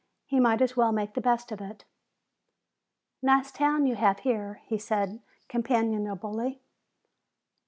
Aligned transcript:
He 0.25 0.39
might 0.39 0.63
as 0.63 0.75
well 0.75 0.91
make 0.91 1.13
the 1.13 1.21
best 1.21 1.51
of 1.51 1.61
it. 1.61 1.85
"Nice 3.21 3.51
town 3.51 3.85
you 3.85 3.93
have 3.97 4.17
here," 4.21 4.55
he 4.65 4.79
said 4.79 5.21
companionably. 5.47 6.59